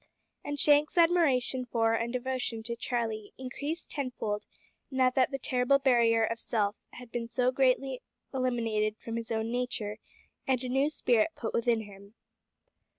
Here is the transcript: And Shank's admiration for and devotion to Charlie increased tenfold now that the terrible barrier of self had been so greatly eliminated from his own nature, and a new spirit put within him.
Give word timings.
And 0.43 0.59
Shank's 0.59 0.97
admiration 0.97 1.63
for 1.63 1.93
and 1.93 2.11
devotion 2.11 2.63
to 2.63 2.75
Charlie 2.75 3.33
increased 3.37 3.91
tenfold 3.91 4.47
now 4.89 5.11
that 5.11 5.29
the 5.29 5.37
terrible 5.37 5.77
barrier 5.77 6.23
of 6.23 6.39
self 6.41 6.75
had 6.93 7.11
been 7.11 7.27
so 7.27 7.51
greatly 7.51 8.01
eliminated 8.33 8.97
from 8.97 9.15
his 9.15 9.31
own 9.31 9.51
nature, 9.51 9.99
and 10.47 10.63
a 10.63 10.69
new 10.69 10.89
spirit 10.89 11.29
put 11.35 11.53
within 11.53 11.81
him. 11.81 12.15